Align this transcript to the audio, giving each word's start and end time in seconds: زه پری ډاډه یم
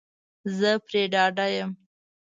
زه 0.57 0.69
پری 0.85 1.01
ډاډه 1.13 1.45
یم 1.55 1.71